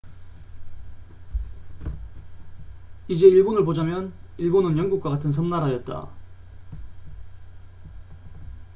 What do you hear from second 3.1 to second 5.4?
일본을 보자면 일본은 영국과 같은